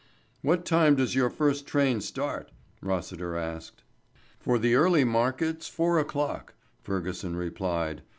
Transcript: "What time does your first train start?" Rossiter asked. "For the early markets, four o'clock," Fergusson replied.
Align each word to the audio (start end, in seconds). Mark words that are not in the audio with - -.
"What 0.41 0.65
time 0.65 0.95
does 0.95 1.13
your 1.13 1.29
first 1.29 1.67
train 1.67 2.01
start?" 2.01 2.51
Rossiter 2.81 3.35
asked. 3.37 3.83
"For 4.39 4.57
the 4.57 4.73
early 4.73 5.03
markets, 5.03 5.67
four 5.67 5.99
o'clock," 5.99 6.55
Fergusson 6.83 7.35
replied. 7.35 8.01